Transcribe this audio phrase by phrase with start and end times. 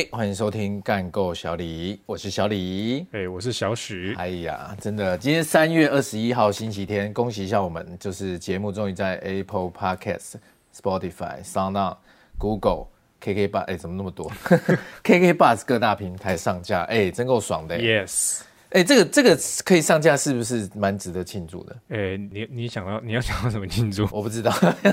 [0.00, 4.14] 哎，欢迎收听干够小李，我是小李，哎，我是小许。
[4.16, 10.36] 哎呀，真的，今天三月二十一号星期天，恭喜一下我们，就是节目终于在 Apple Podcast、
[10.74, 11.98] Spotify、SoundOn、
[12.38, 12.86] Google、
[13.20, 14.32] KK Bus，哎，怎么那么多？
[15.04, 17.78] KK Bus 各大平台上架，哎，真够爽的。
[17.78, 18.40] Yes，
[18.70, 21.76] 哎，这个这个可以上架，是不是蛮值得庆祝的？
[21.90, 24.08] 哎，你你想要你要想要什么庆祝？
[24.10, 24.50] 我不知道，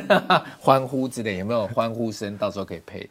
[0.60, 2.38] 欢呼之类有没有欢呼声？
[2.38, 3.10] 到时候可以配。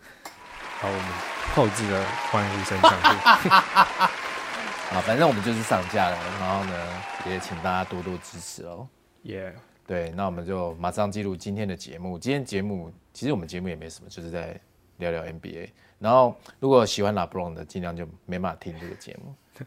[0.78, 1.36] 好，我们。
[1.54, 8.86] 后置的欢呼声上去， 啊，反正我们就是上架了，然后呢，也请大家多多支持哦。
[9.22, 9.54] 耶，
[9.86, 12.18] 对，那我们就马上进入今天的节目。
[12.18, 14.60] 今天节目其实我们节目也没什么，就是在
[14.98, 15.70] 聊聊 NBA。
[15.98, 19.34] 然后如果喜欢 LeBron 的，尽量就没办法听这个节目，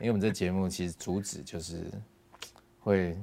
[0.00, 1.84] 因为我们这节目其实主旨就是
[2.78, 3.14] 会。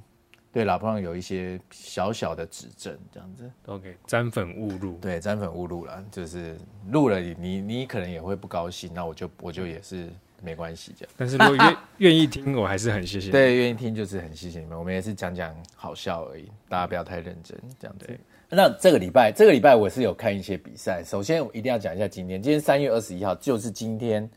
[0.52, 6.58] 对老朋友有一些小小的指正，这样子，OK，沾粉误入，对，沾粉误入了，就是
[6.90, 10.10] 录了你，你你可能也会不高兴，那我就我就也是
[10.42, 11.14] 没关系这样。
[11.16, 13.30] 但是如果愿 愿意听，我还是很谢谢。
[13.30, 18.20] 对，愿意听就是很谢谢你们，我们也是讲讲好笑而已，大家不要太认真这样子。
[18.50, 24.28] 那这个礼拜，这个礼拜我是有看一些比赛，首先我一定要讲一下今天，今天三月二十一号就是今天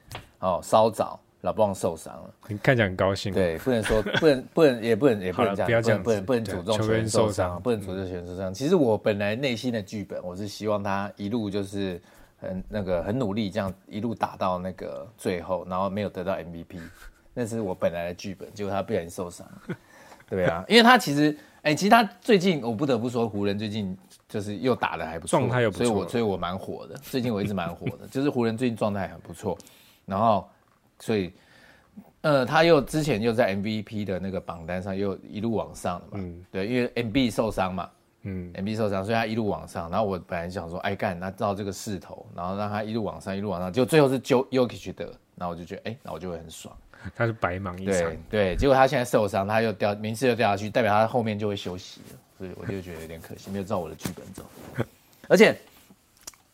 [0.41, 1.19] 哦，稍早。
[1.43, 3.33] 老布朗受伤了，你看起来很高兴。
[3.33, 8.53] 对，不能说， 不能，不能，也不能，也不能这样，不能，不能诅咒球员受伤，不能诅咒球员受伤。
[8.53, 11.99] 其实我本来内心的剧本，我是希望他一路就是
[12.39, 16.79] 很那个很努力，这样一路打到那个最后，然后没有得到 MVP，
[17.33, 18.53] 那是我本来的剧本。
[18.53, 19.47] 结果他不小心受伤，
[20.29, 23.97] 对啊，因为他其实，哎、欸，其实他最近我不得不说，湖人最近
[24.29, 26.97] 就是又打的还不错，状态又不错，所以我所以我蛮火的。
[26.99, 29.57] 最近我一直蛮火的，就是湖人最近状态很不错，
[30.05, 30.47] 然后。
[31.01, 31.33] 所以，
[32.21, 37.91] 呃，他又之前又在 MVP 的那个榜单上又一路往上了嘛，嗯，对，因为 MB 受伤嘛，
[38.23, 39.91] 嗯，MB 受伤，所以他一路往上。
[39.91, 45.07] 然后我本来想说，哎干，那照这个势头，然后让他一路往上，一路往上，就最后是 Jokic 得，
[45.37, 46.77] 然后我就觉得，哎，那我就会很爽。
[47.17, 54.45] 他是白忙一场，对对，结果他现在受伤，他又掉名次又掉下去，代表他后面就会休息了，所以我就觉得有点可惜，没有照我的剧本走。
[55.27, 55.57] 而且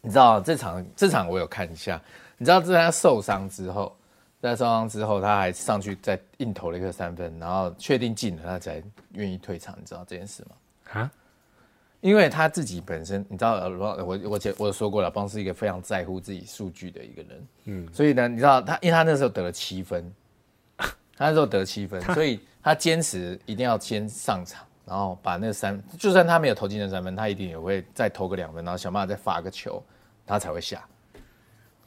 [0.01, 2.01] 你知道这场这场我有看一下，
[2.39, 3.93] 你知道在他受伤之后。
[4.41, 8.83] 在受伤之后，他还上去再硬投了一个三分，然后确定进了，他才
[9.13, 9.77] 愿意退场。
[9.79, 11.01] 你知道这件事吗？
[11.01, 11.11] 啊？
[12.03, 17.47] 因为他自己本身，你知道，我我我前我说过了，邦是一个非常在乎自己数据的一个人。
[17.65, 20.13] 嗯，所以呢，你知道他，因为他那时候得了七分，
[20.77, 29.83] 他那时候得了七分，所以他坚持一定要先上场，然后把那三，就算他没有投进那三分，他一定也会再投个两分，然后想办法再发个球，
[30.25, 30.87] 他才会下。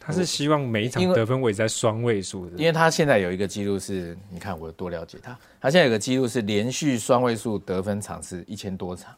[0.09, 5.38] 他是希望每一场得分维持在双位数的，因为他现在有一个记录是，你看我有多了解他。
[5.62, 9.14] 他现在有个记录是连续双位数得分场是一千多场，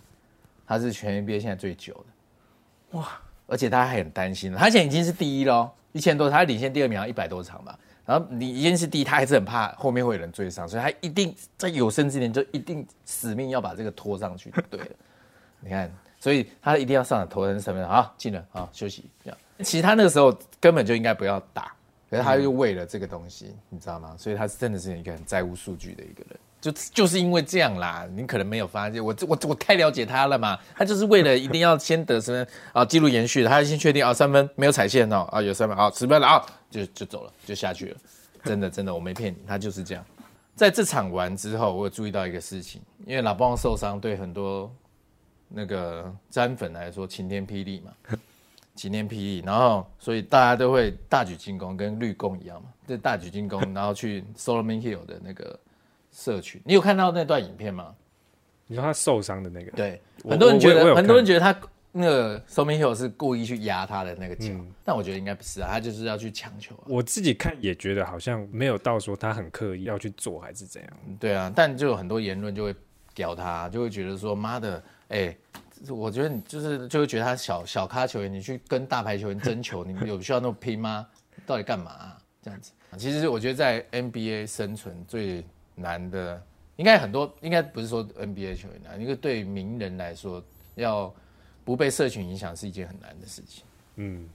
[0.67, 2.97] 他是全 NBA 现在最久的。
[2.97, 3.21] 哇！
[3.47, 7.77] 而且他还很担心，他现在已经是第一喽，一千多，他还领先第二名一百多场吧。
[8.05, 14.53] 然后你已经是第一，他还是很怕后面会有人追上，所以他一定在有生之年就一定死命要把这个拖上去。
[14.69, 14.87] 对了，
[15.59, 19.37] 你看，所以他一定要上来投人三分，好进了，好休息这样。
[19.61, 21.73] 其实他那个时候根本就应该不要打，
[22.09, 24.15] 可是他又为了这个东西，嗯、你知道吗？
[24.17, 28.07] 所以他真的是一个很在乎数据的一个人，就就是因为这样啦。
[28.13, 30.57] 你可能没有发现，我我我太了解他了嘛。
[30.75, 37.97] 他就是为了一定要先得分啊，记录延续，他先确定啊，三分没有踩线哦，啊有三分，好十分了啊，就就走了，就下去了。
[38.43, 40.03] 真的真的，我没骗你，他就是这样。
[40.55, 44.71] 在这场完之后，我有注意到一个事情，因为老邦受伤，对很多
[45.47, 47.91] 那个詹粉来说晴天霹雳嘛。
[48.81, 55.59] 晴天霹雳，然后所以大家都会大举进攻，跟绿攻一样嘛，就大举进攻， 然后去 Solomon Hill 的那个
[56.11, 56.59] 社群。
[56.65, 57.93] 你有看到那段影片吗？
[58.65, 59.71] 你说他受伤的那个？
[59.73, 61.55] 对，很多人觉得，很多人觉得他
[61.91, 66.83] 那个 Solomon Hill 是故意去压他的那个脚，嗯、但我觉得应该不是啊，他就是要去抢球、啊。
[66.87, 70.91] 我自己看也觉得好像没有到说他很刻意要去做还是怎样。
[71.19, 72.75] 对啊，但就有很多言论就会
[73.13, 75.37] 屌他，就会觉得说妈的，哎、欸。
[75.89, 81.07] 我觉得你就是就会觉得他小小咖球员，你去跟大牌球员争球，你有需要那么拼吗？
[81.45, 82.71] 到底干嘛、啊、这样子？
[82.97, 85.43] 其实我觉得在 NBA 生存最
[85.75, 86.41] 难的，
[86.75, 90.43] 应该很多，应该不是说 NBA 球员难，因为对名人来说，
[90.75, 91.13] 要
[91.63, 93.63] 不被社群影响是一件很难的事情。
[93.95, 94.27] 嗯，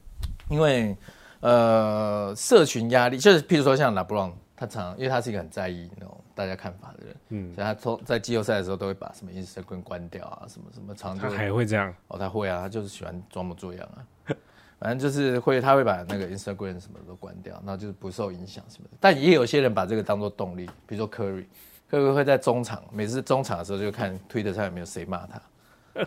[0.49, 0.96] 因为
[1.40, 4.32] 呃，社群压力就是，譬如说像 LeBron。
[4.56, 11.29] 他常，因为他是一个很在意那种大家看法的人，嗯，所以他从在季后赛的时候都会把什么 Instagram 关掉啊，什么什么长久。
[11.29, 11.94] 他还会这样？
[12.08, 14.00] 哦，他会啊，他就是喜欢装模作样啊，
[14.81, 18.97] 反正就是会，他会把那个 Instagram 什么都关掉，然后就是不受影响什么的。
[18.99, 21.47] 但也有些人把这个当做动力，比如说 Curry，Curry
[21.91, 25.41] Curry 会在中场，每次中场的时候就看 Twitter 上有没有谁骂他，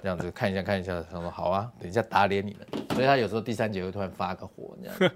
[0.02, 2.68] 这样子看一下看一下，他说好啊，等一下打脸你们。
[2.95, 5.13] 所以他有时候第三节会突然发个火这样。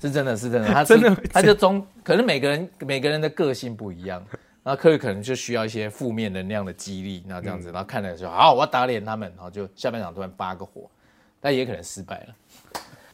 [0.00, 4.24] 是真的是真的，他真的 他就中，可能每个人每个人的个性不一样，
[4.62, 10.90] 然后科瑞可能就需要一些负面能量的激励，那这样子，嗯、然后看了说好，我要打脸他们，然后就下半场突然发个火，
[11.40, 12.34] 但也可能失败了。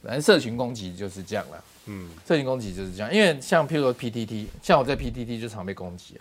[0.03, 6.21] 反正社群攻击就是这样了，嗯，社群攻击就是这样，因为像譬如说 PTT，像我在 PTT 就常被攻击。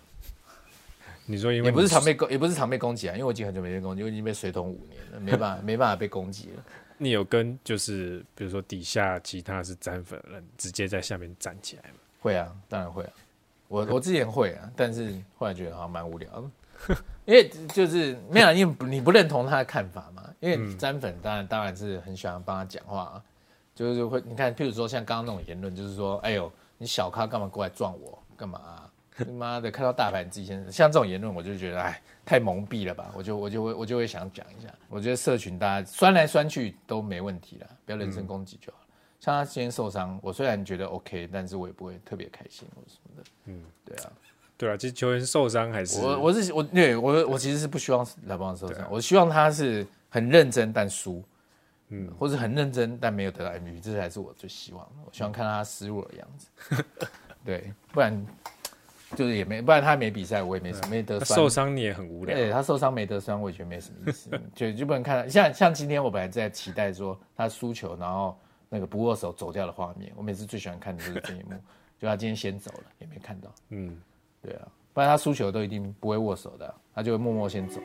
[1.27, 6.63] 你说因为也不是常被攻，也不是常被攻击啊，因为我已经很久没被攻击，我已经被水桶五年了，没办法，没办法被攻击了。
[6.97, 11.97] 你有跟就是比如说底下其他是沾粉的人直接在下面站起来吗？
[12.19, 13.11] 会啊，当然会啊。
[13.67, 16.49] 我我之前会啊，但是后来觉得好像蛮无聊的，
[17.25, 20.23] 因为就是没有，因为你不认同他的看法嘛。
[20.39, 23.23] 因为沾粉当然当然是很喜欢帮他讲话啊，
[23.73, 28.84] 就是会你看，譬如说像刚刚那种言论，就是说，哎呦，你小咖干嘛过来撞我，干嘛啊？
[29.37, 33.11] 妈的，看到大牌你自己先像这种言论，我就觉得哎，太蒙蔽了吧？
[33.15, 34.67] 我就我就会我就会想讲一下。
[34.89, 38.85] 我觉得社群大家酸来酸去都没问题了，不要人身攻击就好了。
[38.87, 43.29] 嗯、像他今天受伤，我虽然觉得 OK，但是我也不会特别开心或者什么的。
[43.45, 44.11] 嗯，对啊，
[44.57, 51.23] 对啊，其实球员受伤还是我我是我对我我其实是不希望来帮受伤，啊、我希望他是很认真但输，
[51.89, 54.91] 嗯，或者很认真但没有得到 MVP，这才是我最希望的。
[55.05, 56.85] 我希望看到他失落的样子，
[57.45, 58.25] 对，不然。
[59.15, 61.37] 就是也没，不然他没比赛，我也没什么没得酸。
[61.39, 62.35] 受伤你也很无聊。
[62.35, 64.29] 对，他受伤没得酸，我也觉得没什么意思。
[64.53, 68.37] 就就不能看像像今天我本来在期待说他输球，然后
[68.69, 70.11] 那个不握手走掉的画面。
[70.15, 71.53] 我每次最喜欢看的就是这一幕，
[71.97, 73.49] 就他今天先走了，也没看到。
[73.69, 73.97] 嗯，
[74.41, 77.81] 对啊，不然他输球都一定不会握手的，他就会默默先走。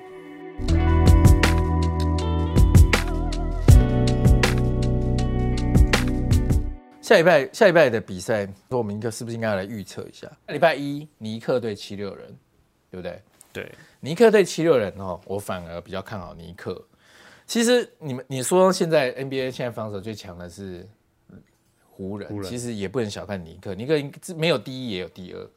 [7.10, 10.30] 下礼拜下礼拜的比赛，说我们应该是不是应该要来预测一下？
[10.46, 12.28] 礼拜一尼克对七六人，
[12.88, 13.20] 对不对？
[13.52, 16.80] 对，尼克对七六人哦，我反而比较看好尼克。
[17.46, 20.88] 其实你们你说现在 NBA 现在防守最强的是
[21.90, 23.74] 湖人，湖人，其实也不能小看尼克。
[23.74, 25.50] 尼克没有第一也有第二，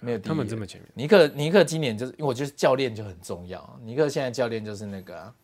[0.00, 0.90] 没有他们这么前面。
[0.92, 3.80] 尼克尼克今年就是因为我觉得教练就很重要。
[3.82, 5.34] 尼克现在教练就是那个、啊，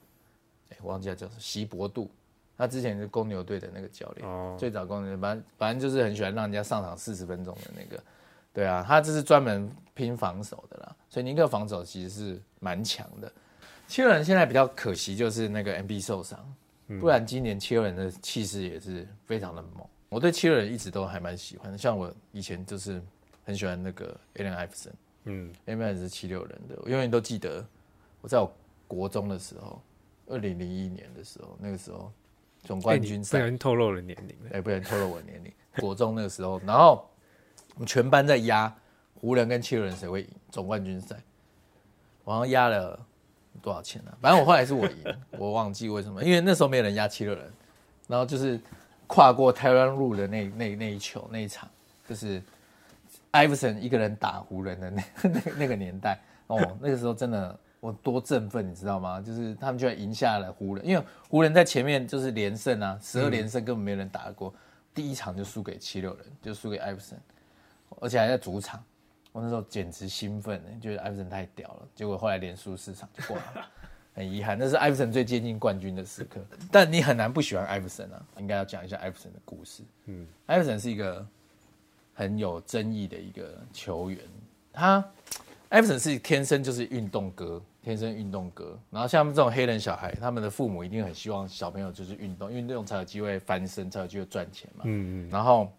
[0.68, 2.10] 哎，忘记了叫什么，席伯杜。
[2.56, 4.56] 他之前是公牛队的那个教练，oh.
[4.58, 8.02] 最早公牛，反正反正就是很喜欢让人家上场四十分钟的那个，
[8.52, 13.32] 对啊，他这是专门拼防守的啦，所以尼克防守其实是蛮强的。
[13.88, 16.54] 七六人现在比较可惜就是那个 MB 受伤，
[17.00, 19.84] 不然今年七六人的气势也是非常的猛。
[20.08, 23.02] 我对七六人一直都还蛮喜欢的，像我以前就是
[23.44, 24.92] 很喜欢那个 Allen Iverson，
[25.24, 27.66] 嗯，Allen 是七六人的，我永远都记得
[28.20, 28.50] 我在我
[28.86, 29.82] 国中的时候，
[30.28, 32.12] 二零零一年的时候，那个时候。
[32.64, 34.36] 总冠军赛，不然透露了年龄。
[34.52, 35.52] 哎，不然透露我年龄。
[35.78, 37.08] 国中那个时候，然后
[37.74, 38.74] 我们全班在压
[39.14, 41.16] 湖人跟七六人谁会赢总冠军赛，
[42.22, 42.98] 我好像压了
[43.60, 44.18] 多少钱呢、啊？
[44.22, 47.52] 反正我后来是我赢， 我忘记为什么，因为那时候没有人压七六人，
[48.06, 48.58] 然后就是
[49.06, 51.68] 跨过 Tyronn Lue 的那那那一球那一场，
[52.08, 52.40] 就是
[53.32, 57.58] 艾弗森一个人打湖人的那 那那个年代哦，那个时候真的。
[57.84, 59.20] 我多振奋，你知道吗？
[59.20, 64.58] 就是他们居然赢下了湖人，因为湖人在前面就是连胜啊，十二连胜根本没人打过，嗯、
[64.94, 67.20] 第一场就输给七六人，就输给艾弗森，
[68.00, 68.82] 而且还在主场。
[69.32, 71.88] 我那时候简直兴奋，觉得艾弗森太屌了。
[71.94, 73.66] 结果后来连输四场就挂了，
[74.14, 74.56] 很遗憾。
[74.58, 76.40] 那是艾弗森最接近冠军的时刻，
[76.72, 78.26] 但你很难不喜欢艾弗森啊。
[78.38, 79.82] 应该要讲一下艾弗森的故事。
[80.06, 81.26] 嗯，艾弗森是一个
[82.14, 84.18] 很有争议的一个球员，
[84.72, 85.04] 他
[85.68, 87.60] 艾弗森是天生就是运动哥。
[87.84, 94.84] 天生运动哥，然后像他们这种黑人小孩，他们的父母一定很希望小朋友就是运动，因为运动才有机会翻身，才有机会赚钱嘛。
[94.86, 95.30] 嗯嗯。
[95.30, 95.70] 然后，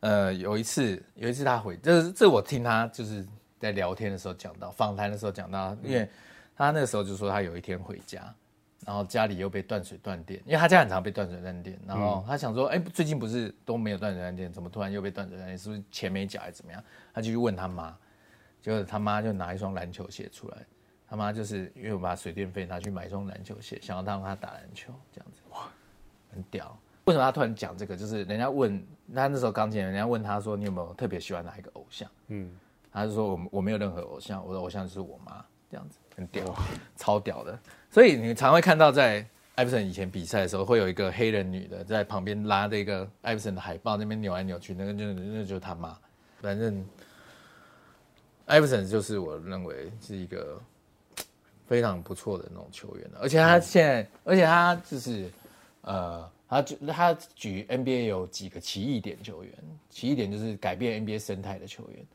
[0.00, 3.24] 呃，有一次，有一次他回，这是这我听他就是
[3.60, 6.08] 在聊天的时候讲到，访谈的时候讲到，因为
[6.56, 8.34] 他那个时候就说他有一天回家，
[8.84, 15.56] 然后家里又被断水断电，因为他家很常被断水断电，然后他想说，哎，最近不是都没有断水断电，怎么突然又被断水断电？
[15.56, 16.82] 是不是钱没缴还是怎么样？
[17.14, 17.96] 他就去问他妈。
[18.66, 20.56] 就是他妈就拿一双篮球鞋出来，
[21.08, 25.68] 他妈就是因为我把水电费拿去买一双篮球鞋，想要让他打篮球这样子，哇，
[26.32, 26.76] 很屌。
[27.04, 27.96] 为什么他突然讲这个？
[27.96, 32.10] 就是人家问他那时候刚进来，人家问他说，你有没有特别喜欢哪一个偶像？
[32.26, 32.50] 嗯，
[32.90, 36.44] 他就说我我没有任何偶像，我的偶像就是我妈这样子，很屌，
[36.96, 37.56] 超屌的。
[37.88, 45.96] 所以你常会看到在艾弗森以前比赛的时候，会有一个黑人女的在旁边拉着一个艾弗森的海报，那边扭来扭去，那个就那就是他妈，
[46.40, 46.84] 反正。
[48.46, 50.60] 艾弗森就是我认为是一个
[51.66, 55.30] 非常不错的那种球员，而且他现在，嗯、而且他就是，
[55.82, 59.52] 呃，他他举 NBA 有几个奇异点球员，
[59.90, 62.06] 奇异点就是改变 NBA 生态的球员，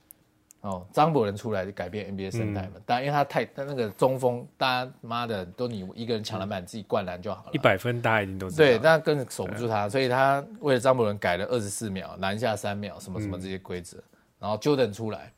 [0.61, 2.79] 哦，张伯伦出来就改变 NBA 生态嘛。
[2.85, 7.49] 当然、嗯，因为他太他那个中锋，大家妈的都你一个人抢篮板，自己灌篮就好了。
[7.51, 8.57] 一百分大家一定都知道。
[8.57, 13.97] 对，但更守不住他，所以他为了张伯伦改了二十四秒，篮下三秒，什么什么这些规则。
[13.97, 14.03] 嗯、
[14.39, 15.33] 然后 Jordan 出来，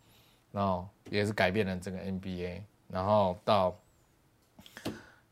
[0.53, 2.61] 然后也是改变了整个 NBA。
[2.87, 3.77] 然后到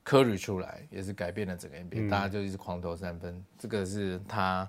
[0.03, 3.41] Curry 出来，也是改变了整个 NBA，、嗯、大家就一直狂投三分。
[3.57, 4.67] 这个是他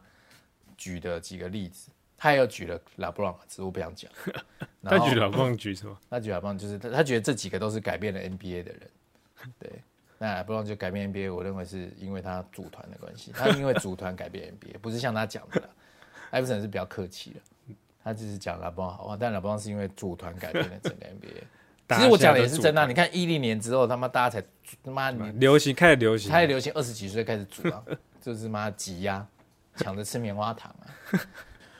[0.76, 1.90] 举的几个例子。
[2.18, 4.08] 他也有举了拉布朗，只是我不想讲。
[4.84, 5.98] 他举拉布朗举什么？
[6.08, 8.90] 他举拉布朗就是他，他觉得这几个都是改变了 NBA 的人。
[9.58, 9.82] 对，
[10.18, 13.32] 那拉布朗就改变 NBA，我认为是因为他组团的关系。
[13.32, 15.68] 他因为组团改变 NBA，不是像他讲的。
[16.30, 17.40] 艾弗森是比较客气的，
[18.04, 21.96] 他只是讲拉布朗好话，但拉布朗是因为组团改变了整个 NBA。
[21.96, 22.86] 其实我讲的也是真的、啊。
[22.86, 24.46] 你看一零年之后，他妈大家才
[24.82, 27.82] 他妈流行开始流行，开始流行二十几岁开始组啊，
[28.20, 29.26] 就是妈挤压，
[29.76, 30.86] 抢着吃棉花糖啊。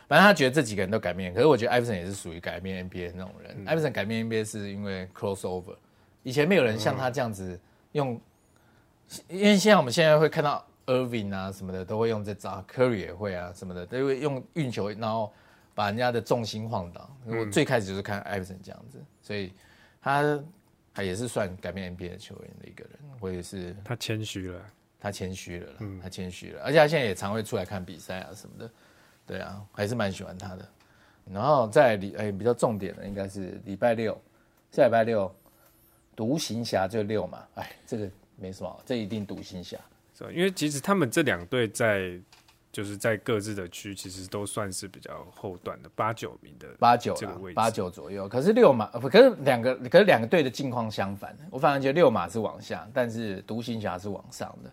[0.08, 3.64] 反正他觉得这几个人都改变，可是我觉得艾弗森也是属于改变 NBA 的那种人。
[3.66, 5.76] 艾弗森改变 NBA 是因为 crossover，
[6.22, 7.58] 以前没有人像他这样子
[7.92, 8.20] 用，
[9.28, 15.32] 因为现在我们现在会看到 Irving 啊什么的都会用这招，Curry 也会啊什么的都会用运球，然后
[15.74, 17.10] 把人家的重心晃倒。
[17.26, 19.52] 我最开始就是看艾弗森这样子，所以
[20.00, 20.40] 他
[20.92, 22.92] 他也是算改变 NBA 球员的一个人。
[23.20, 24.60] 我也是，他谦虚了，
[24.98, 28.70] 他谦虚了，嗯他谦虚了，而且他现在也常会出来看比赛啊什么的。
[29.24, 30.68] 对啊，还是蛮喜欢他的。
[31.32, 34.20] 然后在礼哎比较重点的应该是礼拜六，
[34.72, 35.32] 下礼拜六，
[36.16, 39.78] 独行侠就六嘛，哎这个没什么，这一定独行侠。
[40.18, 40.30] 是吧？
[40.32, 42.18] 因为其实他们这两队在
[42.72, 48.26] 就是在各自的区，其实都算是比较后段的八九名的八九这个位置，八九左右。
[48.26, 54.72] 可是六马可是两个可是两个队的境况相反，我反而觉得六马是往下，但是独行侠是往上的。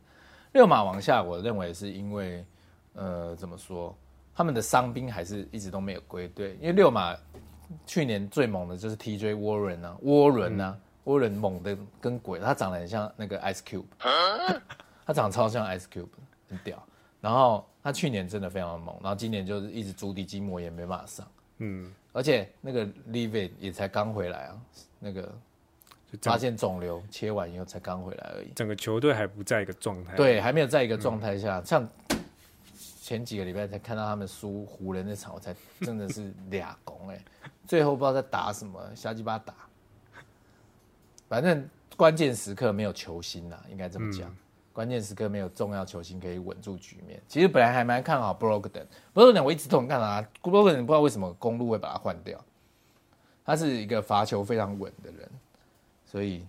[0.53, 2.45] 六马往下，我认为是因为
[2.93, 3.95] 呃怎么说？
[4.33, 7.13] 他们的伤兵还是一直都没有归队，因为六马
[7.85, 13.83] 去年最猛的就是 TJ Warren 啊，沃伦啊，沃伦、嗯、猛的跟鬼，他长得很像那个 Ice Cube，
[15.05, 16.07] 他长得超像 Ice Cube，
[16.47, 16.81] 很屌。
[17.21, 24.61] 然后他去年真的非常的猛，然后今年就是一直足底筋膜炎没办法上，嗯，而且那个 Leavitt 也才刚回来啊，
[24.99, 25.33] 那个
[26.21, 31.89] 发现肿瘤切完以后才刚回来而已，整个球队还不在一个状态，对，还没有在一个状态下，嗯、像。
[33.01, 37.19] 前几个礼拜才看到他们输湖人那场，我才真的是俩拱哎，
[37.65, 39.55] 最后不知道在打什么，瞎鸡巴打。
[41.27, 44.31] 反正关键时刻没有球星啊，应该这么讲。
[44.73, 47.21] 关键时刻没有重要球星可以稳住局面。
[47.27, 50.27] 其实本来还蛮看好 Brogdon，Brogdon 我一直都很看好他。
[50.41, 52.39] Brogden 不知道为什么公路会把他换掉，
[53.45, 55.29] 他是一个罚球非常稳的人，
[56.05, 56.45] 所以。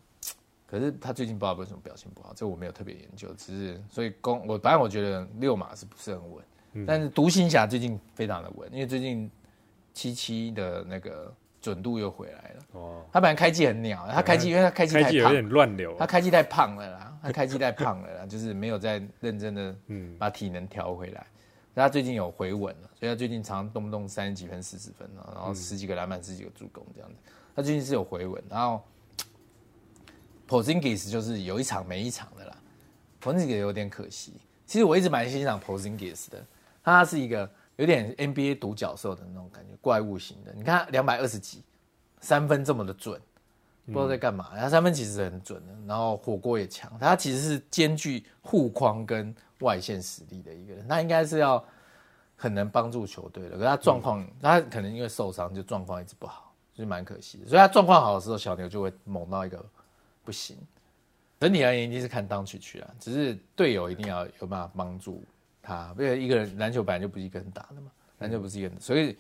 [0.67, 9.29] 可是他最近不知道为什么表现不好，这我没有特别研究，只是所以公我反正我觉得六马是不是很稳，嗯、但是独行侠最近非常的稳，因为最近
[9.93, 12.62] 七七的那个准度又回来了。
[12.75, 19.77] 哦，他本来开季很鸟，他开季因为他开季太胖，有点乱流，他开季太胖了啦，他开机太胖了啦，就是没有在认真的
[20.19, 21.27] 把体能调回来。
[21.75, 27.17] 他最近有回稳了，所以他最近常常动不动三十几分、四十分，然后十几个篮板、十几个助攻这样子。
[27.55, 28.83] 他最近是有回稳，然后。
[30.49, 32.57] Porzingis 就是有一场没一场的啦
[33.23, 34.35] ，Porzingis 有点可惜。
[34.67, 36.45] 其实我一直蛮欣赏 Porzingis 的，
[36.83, 40.53] 他是一个有点 NBA 独角兽的那种感觉，怪物型的。
[40.53, 41.62] 你看两百二十几，
[42.21, 43.21] 三分这么的准，
[43.92, 44.50] 不知道在干嘛。
[44.56, 46.90] 他三分其实很准的，然后火锅也强。
[46.99, 51.64] 他其实是兼具护框跟外线实力的一个人，他应该是要
[52.37, 53.50] 很能帮助球队的。
[53.50, 57.47] 可是他状况，他可能因为受伤，就状况一直不好，就蛮可惜的。
[57.47, 59.64] 所以他状况好的时候，小牛就会猛到一个。
[60.23, 60.56] 不行，
[61.40, 62.90] 整体而言一定是看当曲去啊。
[63.00, 65.25] 只是队友一定要有办法帮助
[65.62, 69.16] 他，因为一个人篮球本来就不是一个人打的嘛，篮球不是一个人，所以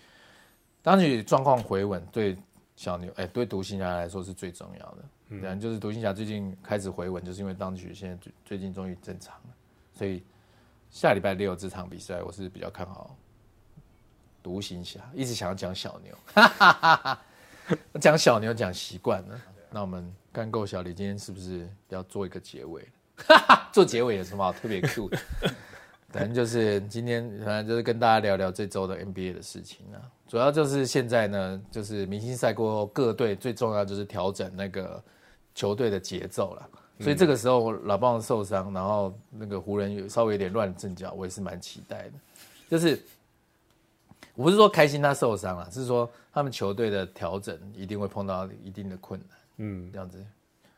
[0.82, 2.36] 当曲状况回稳，对
[2.80, 5.04] 小牛哎、欸，对独行侠来说是最重要的。
[5.28, 9.54] 嗯，就是独行侠最近开始回稳，就是因为当局现在最最近终于正常了，
[9.92, 10.24] 所以
[10.90, 13.14] 下礼拜六这场比赛我是比较看好
[14.42, 14.98] 独行侠。
[15.12, 17.22] 一直想要讲小牛，哈哈哈哈，
[17.92, 19.38] 我讲小牛讲习惯了。
[19.70, 22.88] 那我们干够小李今天是不是要做一个结尾？
[23.74, 25.18] 做结尾有什么好特别 Q 的？
[26.10, 30.02] 反正就是今天，反正就是跟大家聊聊这周的 NBA 的事情啊。
[30.26, 35.02] 主要就是现在呢，就是明星赛过后，各队最重要就是调整那个
[35.54, 36.68] 球队的节奏了。
[37.00, 42.12] 所以这个时候老棒受伤，然后那个湖人有稍微有点乱阵脚，我也是蛮期待的。
[42.68, 43.00] 就是
[44.34, 49.28] 我不是说开心他受伤了，是说他们球队的调整一定会碰到一定的困难。
[49.56, 50.24] 嗯，这样子，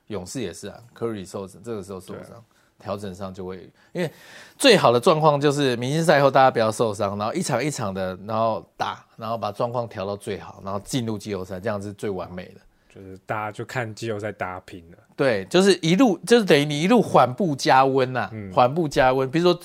[0.06, 2.44] 勇士也是啊，科瑞受伤，这个时候受伤，啊、
[2.82, 4.10] 调整上就会，因为
[4.58, 12.60] 最好的状况就是明星赛后大家不要受伤，然后一场一场的，然后打，然后把状况调到最好，然后进入季后赛，这样是最完美的。
[12.94, 14.98] 就是大家就看季后赛打拼了。
[15.16, 19.30] 对，就是一路就是等于你一路缓步加温呐、啊，缓、嗯、步加温。
[19.30, 19.58] 比如说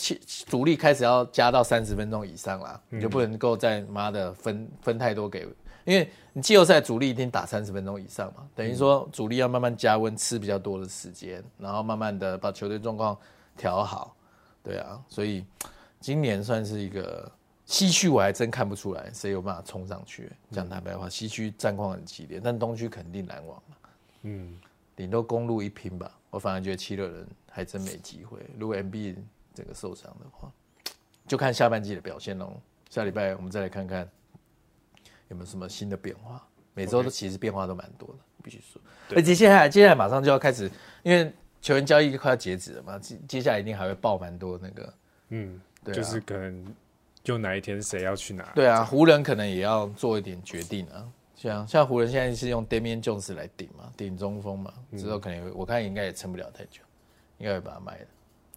[0.45, 5.45] 主力开始要加到三十分钟以上啦，嗯、你就不能够再妈的分分太多给。
[5.87, 13.17] 因为你季后赛主力一定打三十分钟以上嘛，等于说主力要慢慢加温，吃比较多的时间，然后慢慢的把球队状况
[13.55, 14.13] 调好，
[14.61, 15.45] 对啊，所以
[16.01, 17.31] 今年算是一个
[17.65, 20.29] 西区，我还真看不出来谁有办法冲上去。
[20.51, 23.63] 讲坦白话，西区战况很激烈，但东区肯定难忘，
[24.23, 24.59] 嗯，
[24.93, 26.11] 顶多公路一拼吧。
[26.29, 28.39] 我反而觉得七六人还真没机会。
[28.59, 29.15] 如果 MB
[29.53, 30.51] 整个受伤的话，
[31.25, 32.51] 就看下半季的表现喽。
[32.89, 34.05] 下礼拜我们再来看看。
[35.29, 36.45] 有没有什么新的变化？
[36.73, 38.79] 每周都其实变化都蛮多的.必须说。
[39.09, 40.69] 而且接下来，接下来马上就要开始，
[41.03, 44.93] 因为球员交易快要截止了嘛，接接下来一定还会爆蛮多那个，
[45.29, 46.75] 嗯，对、啊，就是可能
[47.23, 48.51] 就哪一天谁要去哪？
[48.53, 51.09] 对啊，湖人可能也要做一点决定啊。
[51.35, 56.81] 像像湖人现在是用 Damian Jones 来顶嘛，顶中锋嘛，之后可能我看应该也撑不了太久，
[57.39, 58.05] 应该会把它卖了。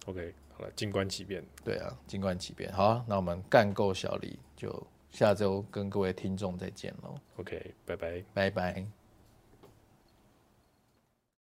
[0.05, 1.43] OK，好了，静观其变。
[1.63, 2.71] 对啊，静观其变。
[2.71, 4.71] 好、啊，那我们干够小李就。
[5.11, 7.15] 下周跟各位听众再见喽。
[7.37, 9.00] OK，拜拜，拜拜。